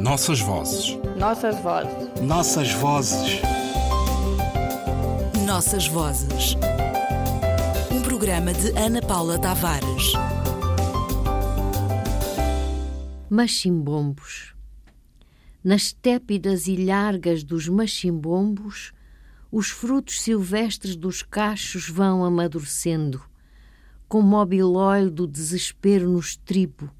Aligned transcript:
Nossas 0.00 0.40
vozes. 0.40 0.98
Nossas 1.18 1.60
vozes. 1.60 2.22
Nossas 2.22 2.72
vozes. 2.72 3.42
Nossas 5.44 5.86
vozes. 5.88 6.56
Um 7.92 8.00
programa 8.00 8.54
de 8.54 8.70
Ana 8.78 9.02
Paula 9.02 9.38
Tavares. 9.38 10.14
Machimbombos. 13.28 14.54
Nas 15.62 15.92
tépidas 15.92 16.66
e 16.66 16.82
largas 16.82 17.44
dos 17.44 17.68
machimbombos, 17.68 18.94
os 19.52 19.68
frutos 19.68 20.22
silvestres 20.22 20.96
dos 20.96 21.22
cachos 21.22 21.90
vão 21.90 22.24
amadurecendo, 22.24 23.22
com 24.08 24.22
mobilóide 24.22 25.10
do 25.10 25.26
desespero 25.26 26.08
no 26.08 26.18
estribo, 26.18 26.90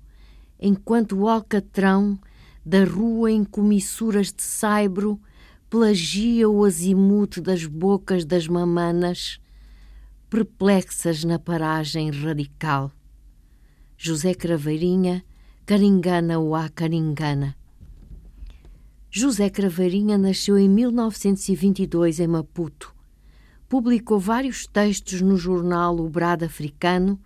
enquanto 0.60 1.16
o 1.16 1.26
alcatrão 1.26 2.20
da 2.70 2.84
rua 2.84 3.32
em 3.32 3.42
comissuras 3.42 4.32
de 4.32 4.44
saibro 4.44 5.20
plagia 5.68 6.48
o 6.48 6.64
azimute 6.64 7.40
das 7.40 7.66
bocas 7.66 8.24
das 8.24 8.46
mamanas, 8.46 9.40
perplexas 10.28 11.24
na 11.24 11.36
paragem 11.36 12.12
radical. 12.12 12.92
José 13.96 14.34
Craveirinha, 14.34 15.24
Caringana 15.66 16.38
ou 16.38 16.54
a 16.54 16.68
Caringana. 16.68 17.56
José 19.10 19.50
Craveirinha 19.50 20.16
nasceu 20.16 20.56
em 20.56 20.68
1922 20.68 22.20
em 22.20 22.28
Maputo. 22.28 22.94
Publicou 23.68 24.20
vários 24.20 24.68
textos 24.68 25.20
no 25.20 25.36
jornal 25.36 25.98
O 25.98 26.08
Brado 26.08 26.44
Africano, 26.44 27.20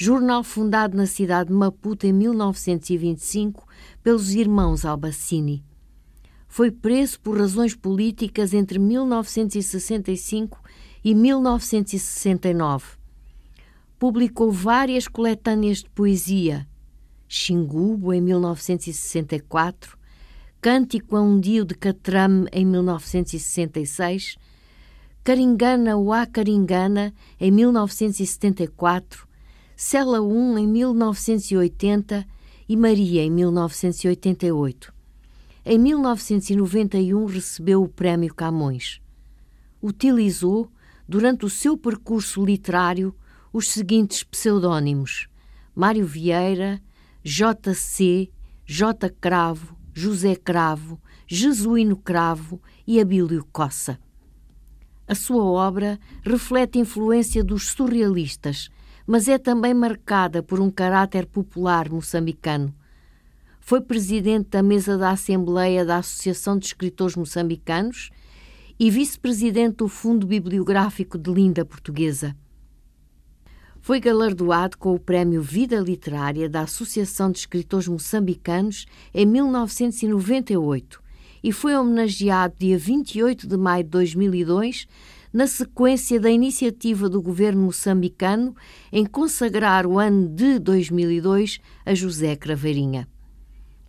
jornal 0.00 0.44
fundado 0.44 0.96
na 0.96 1.06
cidade 1.06 1.48
de 1.48 1.54
Maputo 1.56 2.06
em 2.06 2.12
1925 2.12 3.66
pelos 4.00 4.32
irmãos 4.32 4.84
Albacini. 4.84 5.64
Foi 6.46 6.70
preso 6.70 7.18
por 7.18 7.36
razões 7.36 7.74
políticas 7.74 8.54
entre 8.54 8.78
1965 8.78 10.62
e 11.02 11.16
1969. 11.16 12.96
Publicou 13.98 14.52
várias 14.52 15.08
coletâneas 15.08 15.78
de 15.78 15.90
poesia. 15.90 16.64
Xingubo, 17.26 18.14
em 18.14 18.20
1964, 18.20 19.98
Cântico 20.60 21.16
a 21.16 21.22
um 21.22 21.40
Dio 21.40 21.64
de 21.64 21.74
Catrame, 21.74 22.46
em 22.52 22.64
1966, 22.64 24.36
Caringana 25.24 25.96
Uá 25.96 26.24
Caringana, 26.24 27.12
em 27.40 27.50
1974, 27.50 29.27
Cela 29.80 30.20
1 30.20 30.58
em 30.58 30.66
1980 30.66 32.26
e 32.68 32.76
Maria 32.76 33.22
em 33.22 33.30
1988. 33.30 34.92
Em 35.64 35.78
1991 35.78 37.24
recebeu 37.26 37.84
o 37.84 37.88
Prémio 37.88 38.34
Camões. 38.34 39.00
Utilizou, 39.80 40.68
durante 41.08 41.44
o 41.46 41.48
seu 41.48 41.78
percurso 41.78 42.44
literário, 42.44 43.14
os 43.52 43.68
seguintes 43.68 44.24
pseudônimos: 44.24 45.28
Mário 45.76 46.04
Vieira, 46.04 46.82
J.C., 47.22 48.28
J. 48.66 49.08
Cravo, 49.20 49.76
José 49.94 50.34
Cravo, 50.34 51.00
Jesuíno 51.24 51.96
Cravo 51.96 52.60
e 52.84 53.00
Abílio 53.00 53.46
Cossa. 53.52 53.96
A 55.06 55.14
sua 55.14 55.44
obra 55.44 56.00
reflete 56.24 56.80
influência 56.80 57.44
dos 57.44 57.68
surrealistas, 57.68 58.70
mas 59.08 59.26
é 59.26 59.38
também 59.38 59.72
marcada 59.72 60.42
por 60.42 60.60
um 60.60 60.70
caráter 60.70 61.24
popular 61.24 61.88
moçambicano. 61.88 62.74
Foi 63.58 63.80
presidente 63.80 64.50
da 64.50 64.62
mesa 64.62 64.98
da 64.98 65.12
Assembleia 65.12 65.82
da 65.82 65.96
Associação 65.96 66.58
de 66.58 66.66
Escritores 66.66 67.16
Moçambicanos 67.16 68.10
e 68.78 68.90
vice-presidente 68.90 69.76
do 69.76 69.88
Fundo 69.88 70.26
Bibliográfico 70.26 71.16
de 71.16 71.32
Linda 71.32 71.64
Portuguesa. 71.64 72.36
Foi 73.80 73.98
galardoado 73.98 74.76
com 74.76 74.94
o 74.94 75.00
Prémio 75.00 75.40
Vida 75.40 75.80
Literária 75.80 76.46
da 76.46 76.60
Associação 76.60 77.32
de 77.32 77.38
Escritores 77.38 77.88
Moçambicanos 77.88 78.84
em 79.14 79.24
1998 79.24 81.02
e 81.42 81.50
foi 81.50 81.74
homenageado 81.74 82.56
dia 82.58 82.76
28 82.76 83.46
de 83.46 83.56
maio 83.56 83.84
de 83.84 83.90
2002 83.90 84.86
na 85.32 85.46
sequência 85.46 86.18
da 86.18 86.30
iniciativa 86.30 87.08
do 87.08 87.20
governo 87.20 87.62
moçambicano 87.62 88.54
em 88.92 89.04
consagrar 89.04 89.86
o 89.86 89.98
ano 89.98 90.28
de 90.28 90.58
2002 90.58 91.60
a 91.84 91.94
José 91.94 92.34
Craveirinha. 92.36 93.08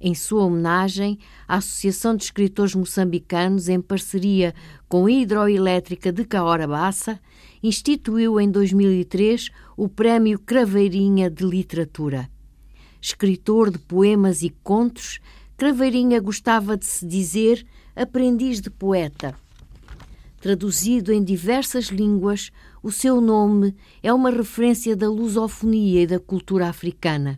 Em 0.02 0.16
sua 0.16 0.46
homenagem, 0.46 1.20
a 1.46 1.58
Associação 1.58 2.16
de 2.16 2.24
Escritores 2.24 2.74
Moçambicanos, 2.74 3.68
em 3.68 3.82
parceria 3.82 4.56
com 4.88 5.06
a 5.06 5.12
Hidroelétrica 5.12 6.10
de 6.10 6.24
Caora 6.24 6.66
Bassa, 6.66 7.20
instituiu 7.62 8.40
em 8.40 8.50
2003 8.50 9.50
o 9.76 9.90
Prémio 9.90 10.40
Craveirinha 10.40 11.30
de 11.30 11.44
Literatura. 11.44 12.30
Escritor 13.02 13.72
de 13.72 13.78
poemas 13.78 14.42
e 14.42 14.50
contos, 14.64 15.20
Craveirinha 15.58 16.22
gostava 16.22 16.78
de 16.78 16.86
se 16.86 17.06
dizer 17.06 17.66
aprendiz 17.94 18.62
de 18.62 18.70
poeta. 18.70 19.36
Traduzido 20.40 21.12
em 21.12 21.22
diversas 21.22 21.88
línguas, 21.88 22.50
o 22.82 22.94
seu 22.94 23.20
nome 23.20 23.76
é 24.02 24.14
uma 24.14 24.30
referência 24.30 24.96
da 24.96 25.10
lusofonia 25.10 26.04
e 26.04 26.08
da 26.08 26.18
cultura 26.18 26.70
africana. 26.70 27.38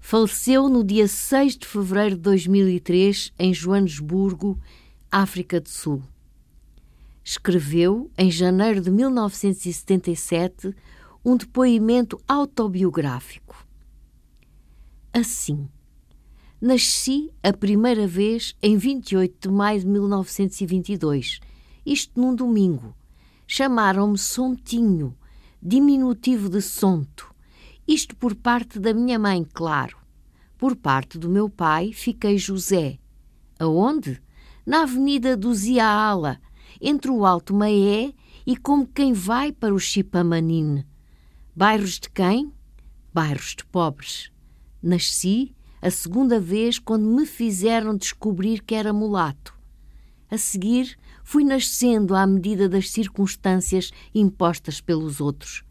Faleceu 0.00 0.66
no 0.66 0.82
dia 0.82 1.06
6 1.06 1.58
de 1.58 1.66
fevereiro 1.66 2.16
de 2.16 2.22
2003 2.22 3.34
em 3.38 3.52
Joanesburgo, 3.52 4.58
África 5.10 5.60
do 5.60 5.68
Sul. 5.68 6.02
Escreveu, 7.22 8.10
em 8.16 8.30
janeiro 8.30 8.80
de 8.80 8.90
1977, 8.90 10.74
um 11.22 11.36
depoimento 11.36 12.18
autobiográfico. 12.26 13.62
Assim, 15.12 15.68
nasci 16.58 17.30
a 17.42 17.52
primeira 17.52 18.06
vez 18.06 18.56
em 18.62 18.78
28 18.78 19.48
de 19.48 19.54
maio 19.54 19.80
de 19.80 19.86
1922 19.86 21.40
isto 21.92 22.20
num 22.20 22.34
domingo. 22.34 22.94
Chamaram-me 23.46 24.18
Sontinho, 24.18 25.16
diminutivo 25.60 26.48
de 26.48 26.60
Sonto. 26.60 27.34
Isto 27.86 28.14
por 28.16 28.34
parte 28.34 28.78
da 28.78 28.92
minha 28.92 29.18
mãe, 29.18 29.46
claro. 29.54 29.96
Por 30.58 30.76
parte 30.76 31.18
do 31.18 31.28
meu 31.28 31.48
pai, 31.48 31.92
fiquei 31.92 32.36
José. 32.36 32.98
Aonde? 33.58 34.20
Na 34.66 34.82
Avenida 34.82 35.36
do 35.36 35.54
Ziaala, 35.54 36.38
entre 36.80 37.10
o 37.10 37.24
Alto 37.24 37.54
Maé 37.54 38.12
e 38.46 38.56
como 38.56 38.86
quem 38.86 39.12
vai 39.12 39.50
para 39.50 39.72
o 39.72 39.78
Chipamanine. 39.78 40.86
Bairros 41.56 41.98
de 41.98 42.10
quem? 42.10 42.52
Bairros 43.14 43.54
de 43.56 43.64
pobres. 43.64 44.30
Nasci 44.82 45.54
a 45.80 45.90
segunda 45.90 46.38
vez 46.38 46.78
quando 46.78 47.06
me 47.06 47.24
fizeram 47.24 47.96
descobrir 47.96 48.62
que 48.62 48.74
era 48.74 48.92
mulato. 48.92 49.54
A 50.30 50.36
seguir, 50.36 50.98
fui 51.30 51.44
nascendo 51.44 52.14
à 52.14 52.26
medida 52.26 52.70
das 52.70 52.88
circunstâncias 52.88 53.90
impostas 54.14 54.80
pelos 54.80 55.20
outros. 55.20 55.62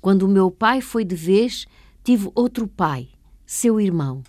Quando 0.00 0.22
o 0.22 0.28
meu 0.28 0.52
pai 0.52 0.80
foi 0.80 1.04
de 1.04 1.16
vez, 1.16 1.66
tive 2.04 2.30
outro 2.32 2.68
pai, 2.68 3.08
seu 3.44 3.80
irmão. 3.80 4.22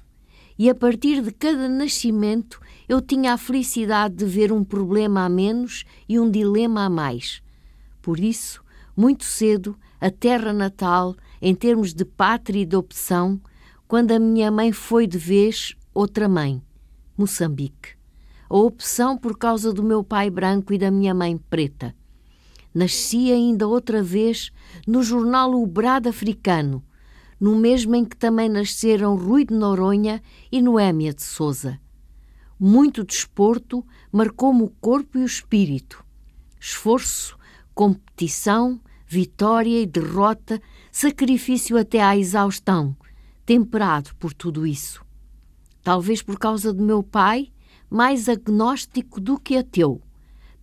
E 0.57 0.71
a 0.71 0.73
partir 0.73 1.21
de 1.21 1.29
cada 1.29 1.69
nascimento 1.69 2.59
eu 2.89 2.99
tinha 2.99 3.33
a 3.33 3.38
felicidade 3.38 4.16
de 4.16 4.25
ver 4.25 4.51
um 4.51 4.63
problema 4.63 5.23
a 5.23 5.29
menos 5.29 5.85
e 6.09 6.19
um 6.19 6.31
dilema 6.31 6.85
a 6.85 6.89
mais. 6.89 7.39
Por 8.01 8.19
isso, 8.19 8.63
muito 8.97 9.25
cedo, 9.25 9.77
a 10.01 10.09
terra 10.09 10.51
natal, 10.51 11.15
em 11.39 11.53
termos 11.53 11.94
de 11.94 12.05
pátria 12.05 12.63
e 12.63 12.65
de 12.65 12.75
opção, 12.75 13.39
quando 13.88 14.09
a 14.09 14.17
minha 14.17 14.50
mãe 14.50 14.71
foi 14.71 15.05
de 15.05 15.19
vez 15.19 15.75
outra 15.94 16.27
mãe, 16.27 16.59
Moçambique 17.15 18.01
a 18.53 18.55
opção 18.55 19.17
por 19.17 19.35
causa 19.35 19.73
do 19.73 19.81
meu 19.81 20.03
pai 20.03 20.29
branco 20.29 20.71
e 20.75 20.77
da 20.77 20.91
minha 20.91 21.11
mãe 21.11 21.35
preta. 21.35 21.95
Nasci 22.71 23.31
ainda 23.31 23.67
outra 23.67 24.03
vez 24.03 24.51
no 24.85 25.01
jornal 25.01 25.59
O 25.59 25.65
Brado 25.65 26.07
Africano, 26.07 26.83
no 27.39 27.55
mesmo 27.55 27.95
em 27.95 28.05
que 28.05 28.15
também 28.15 28.47
nasceram 28.47 29.15
Rui 29.15 29.44
de 29.44 29.55
Noronha 29.55 30.21
e 30.51 30.61
Noémia 30.61 31.15
de 31.15 31.23
Souza. 31.23 31.79
Muito 32.59 33.03
desporto 33.03 33.83
marcou-me 34.11 34.61
o 34.61 34.69
corpo 34.79 35.17
e 35.17 35.23
o 35.23 35.25
espírito. 35.25 36.06
Esforço, 36.59 37.35
competição, 37.73 38.79
vitória 39.07 39.81
e 39.81 39.88
derrota, 39.88 40.61
sacrifício 40.91 41.75
até 41.75 42.03
à 42.03 42.15
exaustão, 42.15 42.95
temperado 43.47 44.13
por 44.19 44.31
tudo 44.31 44.67
isso. 44.67 45.03
Talvez 45.81 46.21
por 46.21 46.38
causa 46.38 46.71
do 46.71 46.83
meu 46.83 47.01
pai, 47.01 47.51
mais 47.94 48.28
agnóstico 48.28 49.22
do 49.22 49.40
que 49.40 49.56
ateu, 49.56 50.01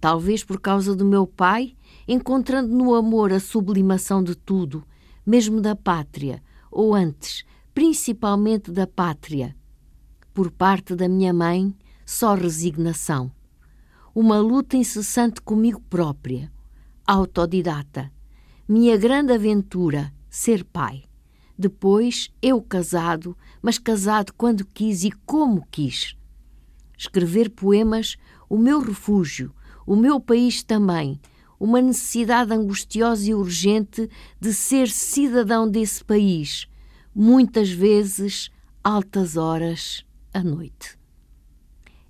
talvez 0.00 0.42
por 0.42 0.60
causa 0.60 0.96
do 0.96 1.04
meu 1.04 1.28
pai, 1.28 1.76
encontrando 2.08 2.74
no 2.74 2.92
amor 2.92 3.32
a 3.32 3.38
sublimação 3.38 4.20
de 4.20 4.34
tudo, 4.34 4.84
mesmo 5.24 5.60
da 5.60 5.76
pátria, 5.76 6.42
ou 6.72 6.92
antes, 6.92 7.44
principalmente 7.72 8.72
da 8.72 8.84
pátria. 8.84 9.54
por 10.34 10.50
parte 10.50 10.96
da 10.96 11.08
minha 11.08 11.32
mãe, 11.32 11.72
só 12.04 12.34
resignação. 12.34 13.30
Uma 14.12 14.40
luta 14.40 14.76
incessante 14.76 15.40
comigo 15.40 15.80
própria, 15.88 16.50
autodidata. 17.06 18.10
Minha 18.68 18.96
grande 18.96 19.32
aventura, 19.32 20.12
ser 20.28 20.64
pai. 20.64 21.04
Depois, 21.56 22.28
eu 22.42 22.60
casado, 22.60 23.36
mas 23.62 23.78
casado 23.78 24.32
quando 24.36 24.64
quis 24.64 25.04
e 25.04 25.12
como 25.24 25.64
quis. 25.70 26.16
Escrever 27.00 27.48
poemas, 27.48 28.18
o 28.46 28.58
meu 28.58 28.78
refúgio, 28.78 29.54
o 29.86 29.96
meu 29.96 30.20
país 30.20 30.62
também, 30.62 31.18
uma 31.58 31.80
necessidade 31.80 32.52
angustiosa 32.52 33.30
e 33.30 33.34
urgente 33.34 34.06
de 34.38 34.52
ser 34.52 34.86
cidadão 34.90 35.66
desse 35.66 36.04
país, 36.04 36.68
muitas 37.14 37.70
vezes 37.70 38.50
altas 38.84 39.38
horas 39.38 40.04
à 40.34 40.42
noite. 40.44 40.98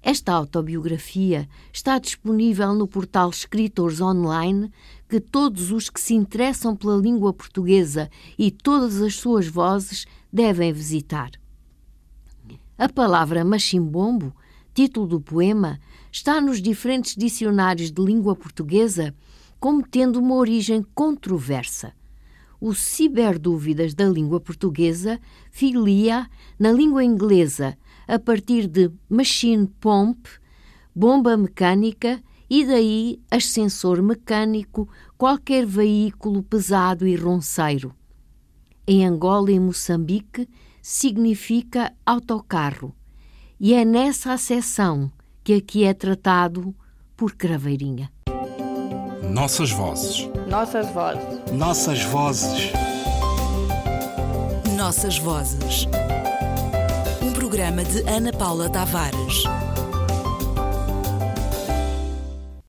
Esta 0.03 0.33
autobiografia 0.33 1.49
está 1.73 1.97
disponível 1.97 2.75
no 2.75 2.89
portal 2.89 3.31
Escritores 3.31 4.01
Online, 4.01 4.73
que 5.09 5.21
todos 5.21 5.71
os 5.71 5.89
que 5.89 6.01
se 6.01 6.15
interessam 6.15 6.75
pela 6.75 6.97
língua 6.97 7.33
portuguesa 7.33 8.11
e 8.37 8.51
todas 8.51 9.01
as 9.01 9.15
suas 9.15 9.47
vozes 9.47 10.05
devem 10.33 10.73
visitar. 10.73 11.31
A 12.77 12.89
palavra 12.89 13.45
machimbombo, 13.45 14.35
título 14.75 15.07
do 15.07 15.21
poema, 15.21 15.81
está 16.11 16.41
nos 16.41 16.61
diferentes 16.61 17.15
dicionários 17.17 17.91
de 17.91 18.03
língua 18.03 18.35
portuguesa 18.35 19.15
como 19.59 19.87
tendo 19.87 20.19
uma 20.19 20.35
origem 20.37 20.85
controversa. 20.95 21.93
O 22.61 22.75
Ciberdúvidas 22.75 23.95
da 23.95 24.07
língua 24.09 24.41
portuguesa 24.41 25.21
filia 25.51 26.29
na 26.59 26.73
língua 26.73 27.05
inglesa 27.05 27.77
a 28.07 28.19
partir 28.19 28.67
de 28.67 28.91
machine 29.09 29.67
pump, 29.81 30.27
bomba 30.95 31.37
mecânica 31.37 32.23
e 32.49 32.65
daí 32.65 33.21
ascensor 33.31 34.03
mecânico, 34.03 34.89
qualquer 35.17 35.65
veículo 35.65 36.43
pesado 36.43 37.07
e 37.07 37.15
ronceiro. 37.15 37.95
Em 38.87 39.07
Angola 39.07 39.53
e 39.53 39.61
Moçambique 39.61 40.49
significa 40.83 41.93
autocarro, 42.05 42.95
e 43.61 43.75
é 43.75 43.85
nessa 43.85 44.33
acessão 44.33 45.13
que 45.45 45.53
aqui 45.53 45.85
é 45.85 45.93
tratado 45.93 46.75
por 47.15 47.35
craveirinha. 47.35 48.11
Nossas 49.31 49.71
vozes. 49.71 50.29
Nossas 50.49 50.91
vozes. 50.91 51.53
Nossas 51.53 52.03
vozes. 52.05 52.73
Nossas 54.77 55.19
vozes. 55.19 55.87
Um 57.23 57.33
programa 57.33 57.85
de 57.85 58.01
Ana 58.09 58.33
Paula 58.33 58.71
Tavares. 58.71 59.45